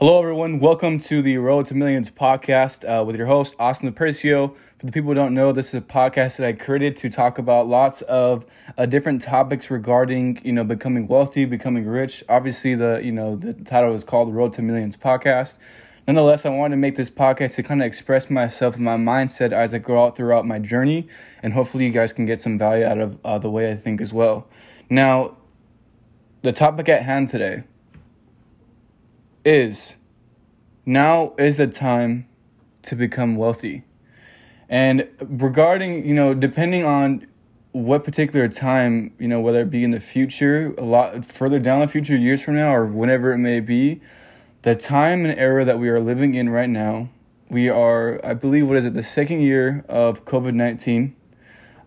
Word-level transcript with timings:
Hello, 0.00 0.18
everyone. 0.18 0.60
Welcome 0.60 0.98
to 1.00 1.20
the 1.20 1.36
Road 1.36 1.66
to 1.66 1.74
Millions 1.74 2.10
podcast 2.10 2.88
uh, 2.88 3.04
with 3.04 3.16
your 3.16 3.26
host, 3.26 3.54
Austin 3.58 3.92
Percio. 3.92 4.56
For 4.78 4.86
the 4.86 4.92
people 4.92 5.08
who 5.08 5.14
don't 5.14 5.34
know, 5.34 5.52
this 5.52 5.68
is 5.68 5.74
a 5.74 5.80
podcast 5.82 6.38
that 6.38 6.46
I 6.46 6.54
created 6.54 6.96
to 6.96 7.10
talk 7.10 7.36
about 7.36 7.66
lots 7.66 8.00
of 8.00 8.46
uh, 8.78 8.86
different 8.86 9.20
topics 9.20 9.70
regarding, 9.70 10.40
you 10.42 10.52
know, 10.52 10.64
becoming 10.64 11.06
wealthy, 11.06 11.44
becoming 11.44 11.84
rich. 11.84 12.24
Obviously, 12.30 12.74
the 12.74 13.02
you 13.04 13.12
know 13.12 13.36
the 13.36 13.52
title 13.52 13.94
is 13.94 14.02
called 14.02 14.28
the 14.28 14.32
Road 14.32 14.54
to 14.54 14.62
Millions 14.62 14.96
podcast. 14.96 15.58
Nonetheless, 16.08 16.46
I 16.46 16.48
wanted 16.48 16.76
to 16.76 16.80
make 16.80 16.96
this 16.96 17.10
podcast 17.10 17.56
to 17.56 17.62
kind 17.62 17.82
of 17.82 17.86
express 17.86 18.30
myself 18.30 18.76
and 18.76 18.84
my 18.84 18.96
mindset 18.96 19.52
as 19.52 19.74
I 19.74 19.78
go 19.80 20.02
out 20.02 20.16
throughout 20.16 20.46
my 20.46 20.58
journey, 20.58 21.08
and 21.42 21.52
hopefully, 21.52 21.84
you 21.84 21.92
guys 21.92 22.14
can 22.14 22.24
get 22.24 22.40
some 22.40 22.56
value 22.56 22.86
out 22.86 22.96
of 22.96 23.18
uh, 23.22 23.38
the 23.38 23.50
way 23.50 23.70
I 23.70 23.74
think 23.76 24.00
as 24.00 24.14
well. 24.14 24.48
Now, 24.88 25.36
the 26.40 26.52
topic 26.52 26.88
at 26.88 27.02
hand 27.02 27.28
today 27.28 27.64
is 29.44 29.96
now 30.86 31.34
is 31.38 31.56
the 31.56 31.66
time 31.66 32.28
to 32.82 32.96
become 32.96 33.36
wealthy. 33.36 33.84
And 34.68 35.08
regarding, 35.20 36.06
you 36.06 36.14
know, 36.14 36.32
depending 36.32 36.84
on 36.84 37.26
what 37.72 38.04
particular 38.04 38.48
time, 38.48 39.12
you 39.18 39.28
know, 39.28 39.40
whether 39.40 39.60
it 39.60 39.70
be 39.70 39.84
in 39.84 39.90
the 39.90 40.00
future, 40.00 40.74
a 40.78 40.84
lot 40.84 41.24
further 41.24 41.58
down 41.58 41.80
the 41.80 41.88
future, 41.88 42.16
years 42.16 42.42
from 42.42 42.56
now, 42.56 42.74
or 42.74 42.86
whenever 42.86 43.32
it 43.32 43.38
may 43.38 43.60
be, 43.60 44.00
the 44.62 44.74
time 44.74 45.24
and 45.24 45.38
era 45.38 45.64
that 45.64 45.78
we 45.78 45.88
are 45.88 46.00
living 46.00 46.34
in 46.34 46.48
right 46.48 46.68
now, 46.68 47.08
we 47.48 47.68
are, 47.68 48.24
I 48.24 48.34
believe, 48.34 48.68
what 48.68 48.76
is 48.76 48.86
it, 48.86 48.94
the 48.94 49.02
second 49.02 49.40
year 49.40 49.84
of 49.88 50.24
COVID 50.24 50.54
19. 50.54 51.16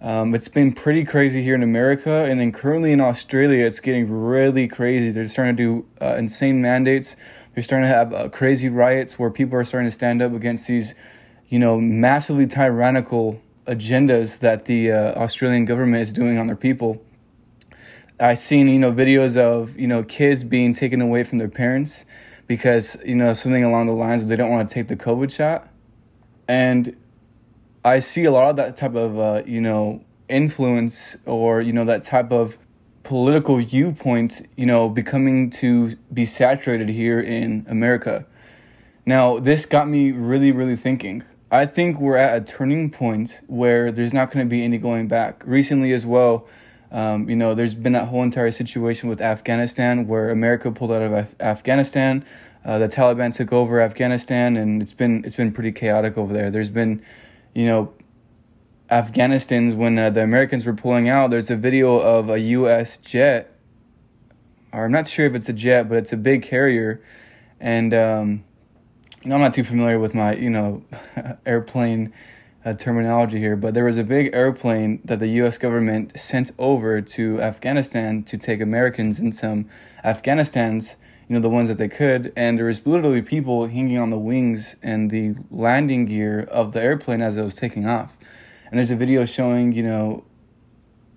Um, 0.00 0.34
it's 0.34 0.48
been 0.48 0.72
pretty 0.72 1.04
crazy 1.04 1.44
here 1.44 1.54
in 1.54 1.62
America, 1.62 2.24
and 2.24 2.40
then 2.40 2.50
currently 2.50 2.90
in 2.90 3.00
Australia, 3.00 3.64
it's 3.64 3.78
getting 3.78 4.10
really 4.10 4.66
crazy. 4.66 5.10
They're 5.10 5.28
starting 5.28 5.56
to 5.56 5.62
do 5.62 5.86
uh, 6.04 6.16
insane 6.16 6.60
mandates. 6.60 7.14
They're 7.54 7.62
starting 7.62 7.88
to 7.88 7.94
have 7.94 8.12
uh, 8.12 8.28
crazy 8.28 8.68
riots 8.68 9.18
where 9.18 9.30
people 9.30 9.58
are 9.58 9.64
starting 9.64 9.86
to 9.86 9.92
stand 9.92 10.22
up 10.22 10.32
against 10.32 10.66
these, 10.68 10.94
you 11.48 11.58
know, 11.58 11.80
massively 11.80 12.46
tyrannical 12.46 13.40
agendas 13.66 14.38
that 14.40 14.64
the 14.64 14.92
uh, 14.92 15.20
Australian 15.20 15.64
government 15.64 16.02
is 16.02 16.12
doing 16.12 16.38
on 16.38 16.46
their 16.46 16.56
people. 16.56 17.02
I've 18.18 18.38
seen, 18.38 18.68
you 18.68 18.78
know, 18.78 18.92
videos 18.92 19.36
of, 19.36 19.78
you 19.78 19.86
know, 19.86 20.02
kids 20.02 20.44
being 20.44 20.74
taken 20.74 21.00
away 21.00 21.24
from 21.24 21.38
their 21.38 21.48
parents 21.48 22.04
because, 22.46 22.96
you 23.04 23.16
know, 23.16 23.34
something 23.34 23.64
along 23.64 23.86
the 23.86 23.92
lines 23.92 24.22
of 24.22 24.28
they 24.28 24.36
don't 24.36 24.50
want 24.50 24.68
to 24.68 24.74
take 24.74 24.88
the 24.88 24.96
COVID 24.96 25.34
shot. 25.34 25.68
And 26.48 26.96
I 27.84 27.98
see 27.98 28.24
a 28.24 28.30
lot 28.30 28.50
of 28.50 28.56
that 28.56 28.76
type 28.76 28.94
of 28.94 29.18
uh, 29.18 29.42
you 29.44 29.60
know 29.60 30.04
influence 30.28 31.16
or 31.26 31.60
you 31.60 31.72
know 31.72 31.84
that 31.84 32.04
type 32.04 32.30
of 32.30 32.56
political 33.12 33.58
viewpoint 33.58 34.40
you 34.56 34.64
know 34.64 34.88
becoming 34.88 35.50
to 35.50 35.94
be 36.14 36.24
saturated 36.24 36.88
here 36.88 37.20
in 37.20 37.66
America. 37.68 38.24
Now 39.04 39.38
this 39.38 39.66
got 39.66 39.86
me 39.86 40.12
really 40.12 40.50
really 40.50 40.76
thinking. 40.76 41.22
I 41.50 41.66
think 41.66 42.00
we're 42.00 42.16
at 42.16 42.34
a 42.34 42.40
turning 42.42 42.88
point 42.88 43.42
where 43.48 43.92
there's 43.92 44.14
not 44.14 44.30
going 44.30 44.46
to 44.46 44.48
be 44.48 44.64
any 44.64 44.78
going 44.78 45.08
back. 45.08 45.42
Recently 45.44 45.92
as 45.92 46.06
well. 46.06 46.46
Um, 46.90 47.28
you 47.28 47.36
know, 47.36 47.54
there's 47.54 47.74
been 47.74 47.92
that 47.92 48.08
whole 48.08 48.22
entire 48.22 48.50
situation 48.50 49.10
with 49.10 49.20
Afghanistan 49.20 50.06
where 50.06 50.30
America 50.30 50.70
pulled 50.72 50.92
out 50.92 51.02
of 51.02 51.12
Af- 51.12 51.36
Afghanistan. 51.38 52.24
Uh, 52.64 52.78
the 52.78 52.88
Taliban 52.88 53.34
took 53.34 53.52
over 53.52 53.82
Afghanistan, 53.82 54.56
and 54.56 54.80
it's 54.80 54.94
been 54.94 55.22
it's 55.26 55.36
been 55.36 55.52
pretty 55.52 55.72
chaotic 55.72 56.16
over 56.16 56.32
there. 56.32 56.50
There's 56.50 56.70
been 56.70 57.02
you 57.54 57.66
know, 57.66 57.92
Afghanistan's 58.92 59.74
when 59.74 59.98
uh, 59.98 60.10
the 60.10 60.22
Americans 60.22 60.66
were 60.66 60.74
pulling 60.74 61.08
out, 61.08 61.30
there's 61.30 61.50
a 61.50 61.56
video 61.56 61.96
of 61.96 62.28
a 62.28 62.38
U.S. 62.38 62.98
jet, 62.98 63.56
or 64.70 64.84
I'm 64.84 64.92
not 64.92 65.08
sure 65.08 65.24
if 65.24 65.34
it's 65.34 65.48
a 65.48 65.54
jet, 65.54 65.88
but 65.88 65.96
it's 65.96 66.12
a 66.12 66.16
big 66.18 66.42
carrier, 66.42 67.02
and 67.58 67.94
um, 67.94 68.44
you 69.22 69.30
know, 69.30 69.36
I'm 69.36 69.40
not 69.40 69.54
too 69.54 69.64
familiar 69.64 69.98
with 69.98 70.14
my 70.14 70.34
you 70.34 70.50
know 70.50 70.84
airplane 71.46 72.12
uh, 72.66 72.74
terminology 72.74 73.38
here, 73.38 73.56
but 73.56 73.72
there 73.72 73.86
was 73.86 73.96
a 73.96 74.04
big 74.04 74.28
airplane 74.34 75.00
that 75.06 75.20
the 75.20 75.28
U.S. 75.28 75.56
government 75.56 76.18
sent 76.18 76.50
over 76.58 77.00
to 77.00 77.40
Afghanistan 77.40 78.22
to 78.24 78.36
take 78.36 78.60
Americans 78.60 79.20
and 79.20 79.34
some 79.34 79.70
Afghanistan's 80.04 80.96
you 81.30 81.36
know, 81.36 81.40
the 81.40 81.48
ones 81.48 81.68
that 81.68 81.78
they 81.78 81.88
could. 81.88 82.30
And 82.36 82.58
there 82.58 82.66
was 82.66 82.84
literally 82.86 83.22
people 83.22 83.66
hanging 83.66 83.96
on 83.96 84.10
the 84.10 84.18
wings 84.18 84.76
and 84.82 85.10
the 85.10 85.34
landing 85.50 86.04
gear 86.04 86.40
of 86.40 86.72
the 86.72 86.82
airplane 86.82 87.22
as 87.22 87.38
it 87.38 87.42
was 87.42 87.54
taking 87.54 87.86
off. 87.86 88.18
And 88.72 88.78
there's 88.78 88.90
a 88.90 88.96
video 88.96 89.26
showing, 89.26 89.72
you 89.72 89.82
know, 89.82 90.24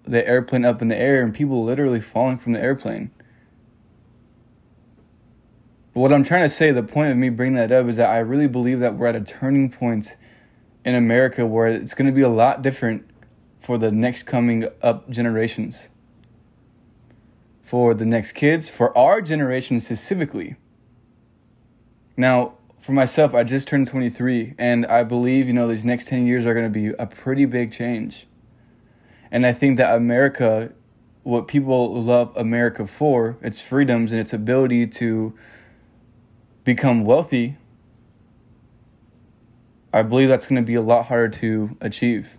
the 0.04 0.28
airplane 0.28 0.66
up 0.66 0.82
in 0.82 0.90
the 0.90 0.98
air 0.98 1.24
and 1.24 1.34
people 1.34 1.64
literally 1.64 2.02
falling 2.02 2.38
from 2.38 2.52
the 2.52 2.62
airplane. 2.62 3.12
But 5.94 6.02
what 6.02 6.12
I'm 6.12 6.24
trying 6.24 6.44
to 6.44 6.50
say, 6.50 6.72
the 6.72 6.84
point 6.84 7.12
of 7.12 7.18
me 7.18 7.30
bringing 7.30 7.56
that 7.56 7.72
up 7.72 7.88
is 7.88 7.96
that 7.96 8.10
I 8.10 8.18
really 8.18 8.48
believe 8.48 8.82
that 8.82 8.96
we're 8.96 9.08
at 9.08 9.16
a 9.16 9.22
turning 9.22 9.72
point 9.72 10.18
in 10.84 10.94
America 10.96 11.46
where 11.46 11.68
it's 11.68 11.94
going 11.94 12.08
to 12.08 12.12
be 12.12 12.22
a 12.22 12.30
lot 12.30 12.62
different 12.62 13.10
for 13.62 13.78
the 13.78 13.90
next 13.90 14.24
coming 14.24 14.68
up 14.84 15.10
generations 15.10 15.90
for 17.66 17.96
the 17.96 18.06
next 18.06 18.34
kids, 18.34 18.70
for 18.70 18.96
our 18.96 19.22
generation 19.22 19.82
specifically. 19.82 20.56
Now, 22.16 22.54
for 22.86 22.92
myself, 22.92 23.34
I 23.34 23.44
just 23.44 23.68
turned 23.68 23.88
23, 23.88 24.54
and 24.60 24.86
I 24.86 25.04
believe, 25.04 25.48
you 25.48 25.54
know, 25.54 25.68
these 25.68 25.84
next 25.84 26.08
10 26.08 26.28
years 26.28 26.46
are 26.46 26.54
going 26.54 26.68
to 26.68 26.70
be 26.70 26.90
a 27.00 27.08
pretty 27.08 27.46
big 27.46 27.74
change. 27.74 28.28
And 29.32 29.44
I 29.44 29.54
think 29.54 29.78
that 29.78 29.96
America, 29.96 30.72
what 31.24 31.48
people 31.48 32.00
love 32.00 32.32
America 32.38 32.86
for, 32.86 33.38
its 33.42 33.60
freedoms 33.60 34.12
and 34.12 34.22
its 34.22 34.34
ability 34.34 34.86
to 34.86 35.34
become 36.64 37.06
wealthy, 37.06 37.58
I 39.92 40.04
believe 40.04 40.30
that's 40.30 40.46
going 40.46 40.62
to 40.62 40.68
be 40.68 40.76
a 40.76 40.82
lot 40.82 41.08
harder 41.08 41.30
to 41.40 41.76
achieve. 41.82 42.38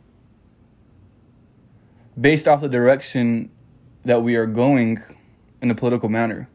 Based 2.21 2.47
off 2.47 2.61
the 2.61 2.69
direction 2.69 3.51
that 4.05 4.23
we 4.23 4.37
are 4.37 4.47
going 4.47 5.03
in 5.61 5.73
a 5.73 5.75
political 5.75 6.09
manner. 6.09 6.49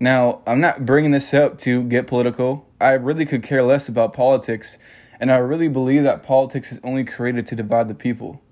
Now, 0.00 0.42
I'm 0.48 0.60
not 0.60 0.84
bringing 0.84 1.12
this 1.12 1.32
up 1.32 1.58
to 1.58 1.84
get 1.84 2.08
political. 2.08 2.68
I 2.84 2.92
really 2.92 3.24
could 3.24 3.42
care 3.42 3.62
less 3.62 3.88
about 3.88 4.12
politics, 4.12 4.76
and 5.18 5.32
I 5.32 5.36
really 5.36 5.68
believe 5.68 6.02
that 6.02 6.22
politics 6.22 6.70
is 6.70 6.78
only 6.84 7.02
created 7.02 7.46
to 7.46 7.56
divide 7.56 7.88
the 7.88 7.94
people. 7.94 8.42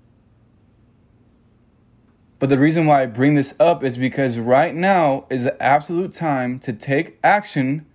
But 2.39 2.49
the 2.49 2.57
reason 2.57 2.87
why 2.87 3.03
I 3.03 3.05
bring 3.05 3.35
this 3.35 3.53
up 3.59 3.83
is 3.83 3.95
because 3.95 4.39
right 4.39 4.73
now 4.73 5.27
is 5.29 5.43
the 5.43 5.61
absolute 5.61 6.13
time 6.13 6.59
to 6.61 6.73
take 6.73 7.19
action 7.23 7.85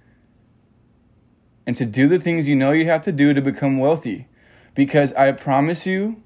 and 1.66 1.76
to 1.76 1.84
do 1.84 2.06
the 2.06 2.20
things 2.20 2.48
you 2.48 2.54
know 2.54 2.70
you 2.70 2.86
have 2.86 3.02
to 3.02 3.12
do 3.12 3.34
to 3.34 3.42
become 3.42 3.78
wealthy. 3.78 4.28
Because 4.74 5.12
I 5.14 5.32
promise 5.32 5.86
you, 5.86 6.22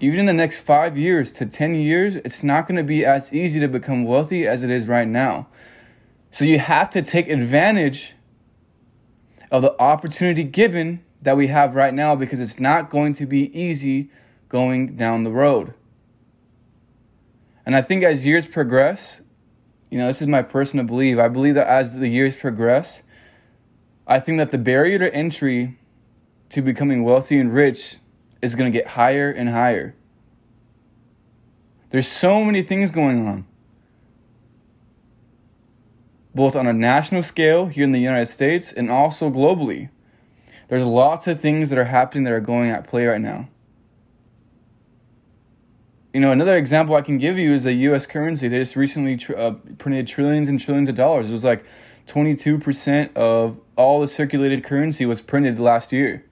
even 0.00 0.18
in 0.18 0.26
the 0.26 0.32
next 0.32 0.60
five 0.60 0.98
years 0.98 1.32
to 1.34 1.46
10 1.46 1.76
years, 1.76 2.16
it's 2.16 2.42
not 2.42 2.66
going 2.66 2.76
to 2.76 2.84
be 2.84 3.06
as 3.06 3.32
easy 3.32 3.60
to 3.60 3.68
become 3.68 4.04
wealthy 4.04 4.44
as 4.46 4.64
it 4.64 4.70
is 4.70 4.88
right 4.88 5.08
now. 5.08 5.46
So 6.32 6.44
you 6.44 6.58
have 6.58 6.90
to 6.90 7.00
take 7.00 7.28
advantage 7.28 8.16
of 9.50 9.62
the 9.62 9.78
opportunity 9.80 10.44
given 10.44 11.04
that 11.22 11.36
we 11.36 11.48
have 11.48 11.74
right 11.74 11.92
now 11.92 12.14
because 12.14 12.40
it's 12.40 12.60
not 12.60 12.90
going 12.90 13.12
to 13.14 13.26
be 13.26 13.56
easy 13.58 14.10
going 14.48 14.96
down 14.96 15.24
the 15.24 15.30
road. 15.30 15.74
And 17.66 17.76
I 17.76 17.82
think 17.82 18.02
as 18.02 18.26
years 18.26 18.46
progress, 18.46 19.22
you 19.90 19.98
know, 19.98 20.06
this 20.06 20.20
is 20.20 20.28
my 20.28 20.42
personal 20.42 20.86
belief. 20.86 21.18
I 21.18 21.28
believe 21.28 21.54
that 21.56 21.66
as 21.66 21.94
the 21.94 22.08
years 22.08 22.36
progress, 22.36 23.02
I 24.06 24.18
think 24.20 24.38
that 24.38 24.50
the 24.50 24.58
barrier 24.58 24.98
to 24.98 25.14
entry 25.14 25.78
to 26.50 26.62
becoming 26.62 27.04
wealthy 27.04 27.38
and 27.38 27.52
rich 27.52 27.98
is 28.42 28.54
going 28.54 28.72
to 28.72 28.76
get 28.76 28.88
higher 28.88 29.30
and 29.30 29.48
higher. 29.48 29.94
There's 31.90 32.08
so 32.08 32.44
many 32.44 32.62
things 32.62 32.90
going 32.90 33.26
on, 33.26 33.46
both 36.34 36.54
on 36.54 36.66
a 36.66 36.72
national 36.72 37.22
scale 37.22 37.66
here 37.66 37.84
in 37.84 37.92
the 37.92 37.98
United 37.98 38.26
States 38.26 38.72
and 38.72 38.90
also 38.90 39.30
globally. 39.30 39.90
There's 40.68 40.86
lots 40.86 41.26
of 41.26 41.40
things 41.40 41.70
that 41.70 41.78
are 41.78 41.86
happening 41.86 42.24
that 42.24 42.32
are 42.32 42.40
going 42.40 42.70
at 42.70 42.86
play 42.86 43.06
right 43.06 43.20
now. 43.20 43.48
You 46.12 46.20
know, 46.20 46.32
another 46.32 46.56
example 46.56 46.94
I 46.96 47.02
can 47.02 47.18
give 47.18 47.38
you 47.38 47.52
is 47.52 47.64
the 47.64 47.72
U.S. 47.72 48.06
currency. 48.06 48.48
They 48.48 48.58
just 48.58 48.76
recently 48.76 49.16
tr- 49.16 49.36
uh, 49.36 49.52
printed 49.78 50.06
trillions 50.06 50.48
and 50.48 50.60
trillions 50.60 50.88
of 50.88 50.96
dollars. 50.96 51.30
It 51.30 51.32
was 51.32 51.44
like 51.44 51.64
22% 52.06 53.16
of 53.16 53.60
all 53.76 54.00
the 54.00 54.08
circulated 54.08 54.64
currency 54.64 55.06
was 55.06 55.20
printed 55.20 55.58
last 55.58 55.92
year 55.92 56.24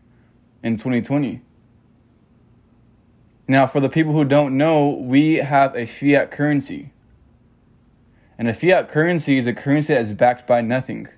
in 0.63 0.77
2020. 0.77 1.43
Now, 3.47 3.67
for 3.67 3.81
the 3.81 3.89
people 3.89 4.13
who 4.13 4.25
don't 4.25 4.57
know, 4.57 4.89
we 4.89 5.37
have 5.37 5.75
a 5.75 5.87
fiat 5.87 6.31
currency. 6.31 6.93
And 8.39 8.49
a 8.49 8.55
fiat 8.55 8.89
currency 8.89 9.37
is 9.37 9.49
a 9.49 9.53
currency 9.53 9.93
that 9.93 10.01
is 10.01 10.13
backed 10.13 10.47
by 10.47 10.61
nothing. 10.61 11.09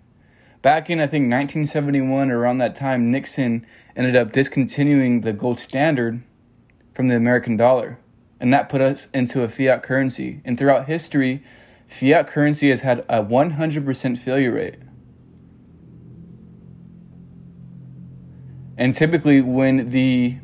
Back 0.63 0.89
in, 0.89 1.01
I 1.01 1.07
think, 1.07 1.25
1971, 1.25 2.31
around 2.31 2.59
that 2.59 2.75
time, 2.75 3.11
Nixon 3.11 3.67
ended 3.95 4.17
up 4.17 4.33
discontinuing 4.33 5.21
the 5.21 5.35
gold 5.35 5.59
standard 5.59 6.23
from 6.95 7.09
the 7.09 7.17
American 7.17 7.57
dollar. 7.57 7.99
And 8.41 8.53
that 8.55 8.71
put 8.71 8.81
us 8.81 9.09
into 9.13 9.43
a 9.43 9.49
fiat 9.49 9.83
currency. 9.83 10.41
And 10.47 10.59
throughout 10.59 10.87
history, 10.87 11.43
fiat 11.87 12.27
currency 12.27 12.71
has 12.71 12.81
had 12.81 13.01
a 13.01 13.23
100% 13.23 14.19
failure 14.19 14.53
rate. 14.53 14.77
And 18.79 18.95
typically, 18.95 19.43
when 19.43 19.91
the 19.91 20.39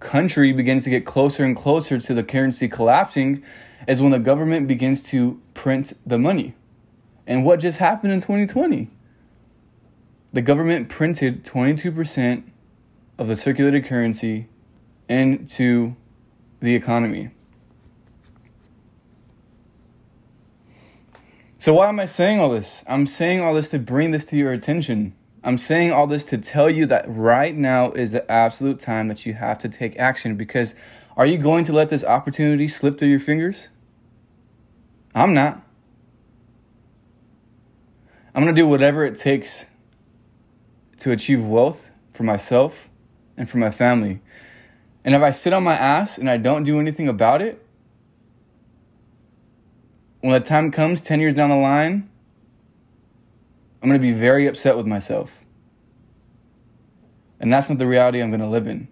country 0.00 0.52
begins 0.52 0.84
to 0.84 0.90
get 0.90 1.04
closer 1.04 1.44
and 1.44 1.54
closer 1.54 1.98
to 1.98 2.14
the 2.14 2.22
currency 2.22 2.68
collapsing, 2.68 3.42
is 3.86 4.02
when 4.02 4.12
the 4.12 4.18
government 4.18 4.68
begins 4.68 5.02
to 5.02 5.40
print 5.54 5.92
the 6.06 6.18
money. 6.18 6.54
And 7.26 7.44
what 7.44 7.60
just 7.60 7.78
happened 7.78 8.12
in 8.12 8.20
2020? 8.20 8.90
The 10.32 10.42
government 10.42 10.88
printed 10.88 11.44
22% 11.44 12.42
of 13.18 13.28
the 13.28 13.36
circulated 13.36 13.84
currency 13.84 14.48
into 15.08 15.96
the 16.60 16.74
economy. 16.74 17.30
So, 21.58 21.72
why 21.72 21.88
am 21.88 21.98
I 21.98 22.04
saying 22.04 22.40
all 22.40 22.50
this? 22.50 22.84
I'm 22.86 23.06
saying 23.06 23.40
all 23.40 23.54
this 23.54 23.70
to 23.70 23.78
bring 23.78 24.10
this 24.10 24.24
to 24.26 24.36
your 24.36 24.52
attention. 24.52 25.14
I'm 25.42 25.56
saying 25.56 25.92
all 25.92 26.06
this 26.06 26.24
to 26.24 26.38
tell 26.38 26.68
you 26.68 26.84
that 26.86 27.04
right 27.06 27.56
now 27.56 27.92
is 27.92 28.12
the 28.12 28.30
absolute 28.30 28.80
time 28.80 29.08
that 29.08 29.24
you 29.24 29.34
have 29.34 29.58
to 29.60 29.68
take 29.68 29.98
action 29.98 30.36
because 30.36 30.74
are 31.16 31.26
you 31.26 31.38
going 31.38 31.64
to 31.64 31.72
let 31.72 31.90
this 31.90 32.02
opportunity 32.02 32.66
slip 32.66 32.98
through 32.98 33.08
your 33.08 33.20
fingers? 33.20 33.68
I'm 35.14 35.32
not. 35.34 35.60
I'm 38.34 38.42
going 38.42 38.54
to 38.54 38.60
do 38.60 38.66
whatever 38.66 39.04
it 39.04 39.14
takes 39.14 39.66
to 41.00 41.12
achieve 41.12 41.44
wealth 41.44 41.90
for 42.12 42.24
myself 42.24 42.88
and 43.36 43.48
for 43.48 43.58
my 43.58 43.70
family. 43.70 44.20
And 45.04 45.14
if 45.14 45.22
I 45.22 45.30
sit 45.30 45.52
on 45.52 45.62
my 45.62 45.74
ass 45.76 46.18
and 46.18 46.28
I 46.28 46.36
don't 46.36 46.64
do 46.64 46.80
anything 46.80 47.08
about 47.08 47.42
it, 47.42 47.64
when 50.20 50.32
the 50.32 50.40
time 50.40 50.70
comes 50.70 51.00
10 51.00 51.20
years 51.20 51.34
down 51.34 51.50
the 51.50 51.56
line, 51.56 52.08
I'm 53.82 53.88
going 53.88 54.00
to 54.00 54.02
be 54.02 54.12
very 54.12 54.46
upset 54.46 54.76
with 54.76 54.86
myself. 54.86 55.44
And 57.38 57.52
that's 57.52 57.68
not 57.68 57.78
the 57.78 57.86
reality 57.86 58.22
I'm 58.22 58.30
going 58.30 58.40
to 58.40 58.48
live 58.48 58.66
in. 58.66 58.88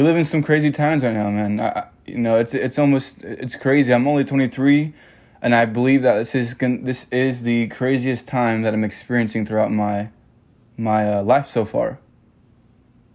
We 0.00 0.06
live 0.06 0.16
in 0.16 0.24
some 0.24 0.42
crazy 0.42 0.70
times 0.70 1.04
right 1.04 1.12
now, 1.12 1.28
man. 1.28 1.60
I, 1.60 1.86
you 2.06 2.16
know, 2.16 2.36
it's 2.36 2.54
it's 2.54 2.78
almost 2.78 3.22
it's 3.22 3.54
crazy. 3.54 3.92
I'm 3.92 4.08
only 4.08 4.24
23 4.24 4.94
and 5.42 5.54
I 5.54 5.66
believe 5.66 6.00
that 6.04 6.14
this 6.14 6.34
is 6.34 6.54
this 6.54 7.06
is 7.10 7.42
the 7.42 7.66
craziest 7.66 8.26
time 8.26 8.62
that 8.62 8.72
I'm 8.72 8.82
experiencing 8.82 9.44
throughout 9.44 9.70
my 9.70 10.08
my 10.78 11.16
uh, 11.16 11.22
life 11.22 11.48
so 11.48 11.66
far. 11.66 11.98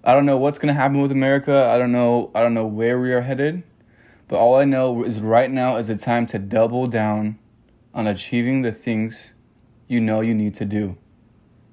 I 0.04 0.14
don't 0.14 0.28
know 0.28 0.38
what's 0.38 0.60
gonna 0.60 0.76
happen 0.76 1.02
with 1.02 1.12
America. 1.12 1.68
I 1.72 1.80
don't 1.80 1.92
know. 1.92 2.30
I 2.36 2.42
don't 2.44 2.54
know 2.54 2.68
where 2.68 3.00
we 3.00 3.12
are 3.14 3.22
headed, 3.22 3.64
but 4.28 4.38
all 4.38 4.54
I 4.54 4.66
know 4.66 5.04
is 5.04 5.22
right 5.22 5.50
now 5.50 5.78
is 5.78 5.88
the 5.88 5.98
time 5.98 6.28
to 6.28 6.38
double 6.38 6.86
down 6.86 7.40
on 7.96 8.06
achieving 8.06 8.62
the 8.62 8.72
things 8.72 9.34
you 9.88 10.00
know 10.00 10.22
you 10.22 10.36
need 10.36 10.54
to 10.54 10.66
do. 10.66 10.98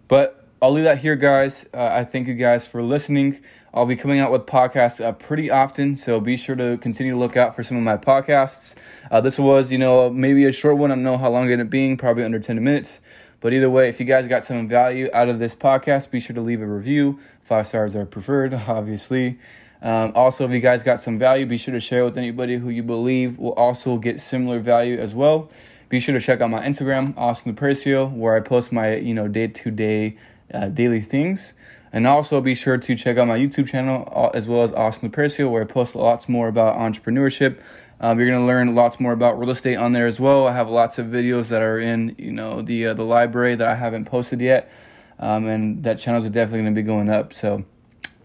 But 0.09 0.42
I'll 0.63 0.71
leave 0.71 0.85
that 0.85 0.99
here, 0.99 1.17
guys. 1.17 1.67
Uh, 1.75 1.89
I 1.93 2.05
thank 2.05 2.29
you 2.29 2.35
guys 2.35 2.69
for 2.69 2.85
listening. 2.85 3.43
I'll 3.75 3.85
be 3.85 3.97
coming 3.97 4.21
out 4.21 4.31
with 4.31 4.43
podcasts 4.43 5.05
uh, 5.05 5.11
pretty 5.11 5.51
often, 5.51 5.97
so 5.97 6.21
be 6.21 6.37
sure 6.37 6.55
to 6.55 6.79
continue 6.79 7.15
to 7.15 7.19
look 7.19 7.37
out 7.37 7.57
for 7.57 7.65
some 7.65 7.77
of 7.77 7.83
my 7.83 7.97
podcasts. 7.97 8.77
Uh, 9.11 9.21
this 9.21 9.41
was, 9.41 9.73
you 9.73 9.79
know, 9.79 10.09
maybe 10.09 10.45
a 10.45 10.53
short 10.53 10.79
one. 10.79 10.93
I 10.93 10.95
don't 10.95 11.03
know 11.03 11.19
how 11.19 11.31
long 11.31 11.49
it 11.49 11.53
ended 11.55 11.67
up 11.67 11.71
being, 11.71 11.97
probably 11.97 12.23
under 12.23 12.39
10 12.39 12.63
minutes. 12.63 13.01
But 13.41 13.53
either 13.53 13.69
way, 13.69 13.89
if 13.89 13.99
you 13.99 14.07
guys 14.07 14.29
got 14.29 14.45
some 14.45 14.69
value 14.69 15.11
out 15.13 15.29
of 15.29 15.41
this 15.41 15.53
podcast, 15.53 16.13
be 16.13 16.21
sure 16.21 16.35
to 16.35 16.41
leave 16.41 16.63
a 16.63 16.67
review. 16.67 17.19
Five 17.43 17.67
stars 17.67 17.97
are 17.97 18.07
preferred, 18.07 18.55
obviously. 18.69 19.41
Um, 19.83 20.13
also, 20.15 20.45
if 20.45 20.53
you 20.53 20.61
guys 20.61 20.85
got 20.85 21.01
some 21.01 21.19
value, 21.19 21.45
be 21.45 21.57
sure 21.57 21.75
to 21.75 21.81
share 21.81 22.05
with 22.05 22.17
anybody 22.17 22.57
who 22.57 22.69
you 22.69 22.85
believe 22.85 23.37
will 23.37 23.55
also 23.55 23.99
get 23.99 24.21
similar 24.21 24.61
value 24.61 24.97
as 24.97 25.13
well. 25.13 25.51
Be 25.89 25.99
sure 25.99 26.15
to 26.15 26.21
check 26.25 26.41
out 26.41 26.51
my 26.51 26.65
Instagram, 26.65 27.19
Austin 27.19 27.53
Lupercio, 27.53 28.11
where 28.13 28.37
I 28.37 28.41
post 28.41 28.71
my, 28.71 28.95
you 28.95 29.13
know, 29.13 29.27
day-to-day, 29.27 30.17
uh, 30.53 30.69
daily 30.69 31.01
things. 31.01 31.55
And 31.93 32.07
also 32.07 32.41
be 32.41 32.55
sure 32.55 32.79
to 32.79 32.97
check 32.97 33.19
out 33.19 33.29
my 33.29 33.39
YouTube 33.39 33.69
channel 33.69 34.09
uh, 34.11 34.29
as 34.29 34.49
well 34.49 34.63
as 34.63 34.73
Austin 34.73 35.11
Lupercio, 35.11 35.51
where 35.51 35.63
I 35.63 35.67
post 35.67 35.95
lots 35.95 36.29
more 36.29 36.49
about 36.49 36.77
entrepreneurship. 36.77 37.59
Um, 38.01 38.19
you're 38.19 38.31
gonna 38.31 38.47
learn 38.47 38.75
lots 38.75 38.99
more 38.99 39.13
about 39.13 39.39
real 39.39 39.51
estate 39.51 39.77
on 39.77 39.93
there 39.93 40.07
as 40.07 40.19
well. 40.19 40.47
I 40.47 40.55
have 40.55 40.69
lots 40.69 40.99
of 40.99 41.07
videos 41.07 41.49
that 41.49 41.63
are 41.63 41.79
in 41.79 42.17
you 42.19 42.33
know 42.33 42.63
the 42.63 42.89
uh, 42.89 42.95
the 42.95 43.05
library 43.05 43.55
that 43.55 43.69
I 43.69 43.77
haven't 43.77 44.07
posted 44.07 44.41
yet, 44.41 44.73
um, 45.19 45.47
and 45.47 45.85
that 45.85 45.99
channels 45.99 46.25
are 46.25 46.31
definitely 46.31 46.61
gonna 46.61 46.75
be 46.75 46.83
going 46.83 47.09
up. 47.09 47.33
So 47.33 47.65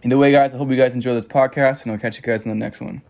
either 0.03 0.18
way, 0.18 0.31
guys, 0.31 0.56
I 0.56 0.57
hope 0.57 0.69
you 0.69 0.77
guys 0.77 0.95
enjoy 0.95 1.13
this 1.13 1.25
podcast, 1.25 1.83
and 1.83 1.91
I'll 1.91 2.00
catch 2.00 2.15
you 2.15 2.24
guys 2.24 2.45
in 2.45 2.50
the 2.50 2.56
next 2.56 2.81
one. 2.81 3.03